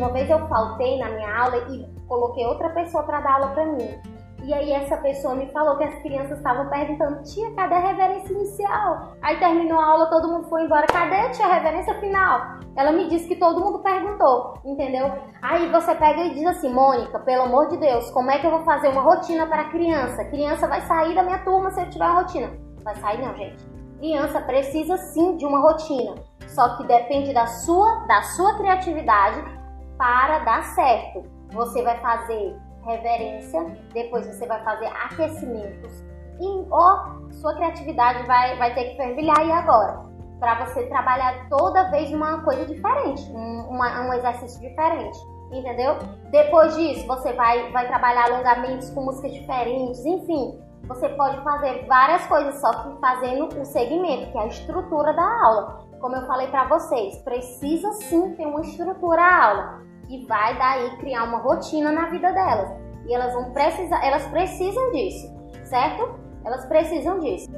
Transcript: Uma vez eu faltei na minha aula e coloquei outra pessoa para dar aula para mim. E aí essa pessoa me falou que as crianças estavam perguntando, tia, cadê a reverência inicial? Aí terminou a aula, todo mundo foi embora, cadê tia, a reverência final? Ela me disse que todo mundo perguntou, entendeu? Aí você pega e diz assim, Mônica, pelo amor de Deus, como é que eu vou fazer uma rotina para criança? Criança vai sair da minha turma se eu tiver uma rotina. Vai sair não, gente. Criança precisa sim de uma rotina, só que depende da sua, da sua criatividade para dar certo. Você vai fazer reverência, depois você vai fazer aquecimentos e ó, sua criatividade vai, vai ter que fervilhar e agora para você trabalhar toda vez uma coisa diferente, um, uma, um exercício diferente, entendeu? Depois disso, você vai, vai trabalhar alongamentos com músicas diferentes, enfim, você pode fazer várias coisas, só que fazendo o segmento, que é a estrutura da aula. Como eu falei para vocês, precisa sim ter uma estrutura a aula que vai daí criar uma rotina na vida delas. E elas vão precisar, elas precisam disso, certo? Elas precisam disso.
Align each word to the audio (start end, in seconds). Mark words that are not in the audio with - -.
Uma 0.00 0.12
vez 0.12 0.30
eu 0.30 0.48
faltei 0.48 0.98
na 0.98 1.10
minha 1.10 1.42
aula 1.42 1.58
e 1.74 1.86
coloquei 2.08 2.46
outra 2.46 2.70
pessoa 2.70 3.02
para 3.02 3.20
dar 3.20 3.34
aula 3.34 3.48
para 3.48 3.66
mim. 3.66 4.00
E 4.42 4.54
aí 4.54 4.72
essa 4.72 4.96
pessoa 4.96 5.34
me 5.34 5.46
falou 5.52 5.76
que 5.76 5.84
as 5.84 5.94
crianças 6.00 6.38
estavam 6.38 6.70
perguntando, 6.70 7.22
tia, 7.22 7.54
cadê 7.54 7.74
a 7.74 7.80
reverência 7.80 8.32
inicial? 8.32 9.12
Aí 9.20 9.38
terminou 9.38 9.78
a 9.78 9.84
aula, 9.84 10.06
todo 10.06 10.28
mundo 10.28 10.48
foi 10.48 10.64
embora, 10.64 10.86
cadê 10.86 11.28
tia, 11.32 11.44
a 11.44 11.52
reverência 11.52 12.00
final? 12.00 12.60
Ela 12.74 12.92
me 12.92 13.10
disse 13.10 13.28
que 13.28 13.36
todo 13.36 13.60
mundo 13.60 13.80
perguntou, 13.80 14.54
entendeu? 14.64 15.12
Aí 15.42 15.70
você 15.70 15.94
pega 15.94 16.24
e 16.24 16.34
diz 16.34 16.46
assim, 16.46 16.72
Mônica, 16.72 17.18
pelo 17.18 17.42
amor 17.42 17.68
de 17.68 17.76
Deus, 17.76 18.10
como 18.12 18.30
é 18.30 18.38
que 18.38 18.46
eu 18.46 18.52
vou 18.52 18.64
fazer 18.64 18.88
uma 18.88 19.02
rotina 19.02 19.46
para 19.46 19.64
criança? 19.64 20.24
Criança 20.30 20.66
vai 20.66 20.80
sair 20.80 21.14
da 21.14 21.22
minha 21.22 21.44
turma 21.44 21.70
se 21.72 21.82
eu 21.82 21.90
tiver 21.90 22.06
uma 22.06 22.22
rotina. 22.22 22.50
Vai 22.82 22.96
sair 22.96 23.20
não, 23.20 23.36
gente. 23.36 23.62
Criança 23.98 24.40
precisa 24.40 24.96
sim 24.96 25.36
de 25.36 25.44
uma 25.44 25.60
rotina, 25.60 26.14
só 26.48 26.78
que 26.78 26.86
depende 26.86 27.34
da 27.34 27.46
sua, 27.46 28.06
da 28.06 28.22
sua 28.22 28.56
criatividade 28.56 29.59
para 30.00 30.38
dar 30.38 30.62
certo. 30.74 31.22
Você 31.52 31.82
vai 31.82 32.00
fazer 32.00 32.56
reverência, 32.86 33.62
depois 33.92 34.26
você 34.26 34.46
vai 34.46 34.64
fazer 34.64 34.86
aquecimentos 34.86 36.02
e 36.40 36.66
ó, 36.70 37.18
sua 37.32 37.54
criatividade 37.54 38.26
vai, 38.26 38.56
vai 38.56 38.72
ter 38.72 38.84
que 38.84 38.96
fervilhar 38.96 39.46
e 39.46 39.52
agora 39.52 40.08
para 40.38 40.64
você 40.64 40.86
trabalhar 40.86 41.46
toda 41.50 41.90
vez 41.90 42.10
uma 42.14 42.42
coisa 42.42 42.64
diferente, 42.64 43.30
um, 43.30 43.68
uma, 43.68 44.06
um 44.06 44.14
exercício 44.14 44.58
diferente, 44.66 45.18
entendeu? 45.52 45.98
Depois 46.30 46.74
disso, 46.74 47.06
você 47.06 47.34
vai, 47.34 47.70
vai 47.70 47.86
trabalhar 47.86 48.24
alongamentos 48.24 48.88
com 48.88 49.02
músicas 49.02 49.34
diferentes, 49.34 50.02
enfim, 50.06 50.58
você 50.88 51.10
pode 51.10 51.44
fazer 51.44 51.84
várias 51.86 52.26
coisas, 52.26 52.58
só 52.58 52.70
que 52.70 52.98
fazendo 53.00 53.48
o 53.48 53.64
segmento, 53.66 54.32
que 54.32 54.38
é 54.38 54.40
a 54.40 54.46
estrutura 54.46 55.12
da 55.12 55.44
aula. 55.44 55.84
Como 56.00 56.16
eu 56.16 56.26
falei 56.26 56.46
para 56.46 56.64
vocês, 56.64 57.18
precisa 57.18 57.92
sim 57.92 58.34
ter 58.34 58.46
uma 58.46 58.62
estrutura 58.62 59.20
a 59.20 59.44
aula 59.44 59.89
que 60.10 60.26
vai 60.26 60.58
daí 60.58 60.96
criar 60.96 61.22
uma 61.22 61.38
rotina 61.38 61.92
na 61.92 62.06
vida 62.10 62.32
delas. 62.32 62.68
E 63.06 63.14
elas 63.14 63.32
vão 63.32 63.52
precisar, 63.52 64.04
elas 64.04 64.26
precisam 64.26 64.90
disso, 64.90 65.32
certo? 65.64 66.18
Elas 66.44 66.66
precisam 66.66 67.20
disso. 67.20 67.48